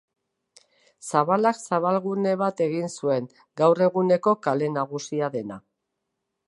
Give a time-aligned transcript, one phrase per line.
[1.09, 3.29] Zabalak zabalgune bat egin zuen,
[3.63, 5.63] gaur eguneko kale nagusia dena.